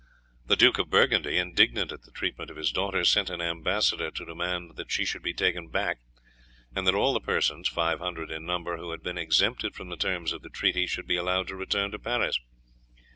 The 0.47 0.55
Duke 0.55 0.79
of 0.79 0.89
Burgundy, 0.89 1.37
indignant 1.37 1.91
at 1.91 2.01
the 2.01 2.11
treatment 2.11 2.49
of 2.49 2.57
his 2.57 2.71
daughter, 2.71 3.05
sent 3.05 3.29
an 3.29 3.39
ambassador 3.39 4.09
to 4.09 4.25
demand 4.25 4.75
that 4.75 4.91
she 4.91 5.05
should 5.05 5.21
be 5.21 5.31
taken 5.31 5.67
back, 5.67 5.99
and 6.75 6.87
that 6.87 6.95
all 6.95 7.13
the 7.13 7.19
persons, 7.19 7.69
five 7.69 7.99
hundred 7.99 8.31
in 8.31 8.43
number, 8.43 8.77
who 8.77 8.89
had 8.89 9.03
been 9.03 9.19
exempted 9.19 9.75
from 9.75 9.89
the 9.89 9.95
terms 9.97 10.31
of 10.33 10.41
the 10.41 10.49
treaty, 10.49 10.87
should 10.87 11.05
be 11.05 11.17
allowed 11.17 11.47
to 11.49 11.55
return 11.55 11.91
to 11.91 11.99
Paris. 11.99 12.39